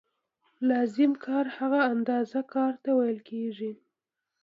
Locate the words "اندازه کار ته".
1.93-2.89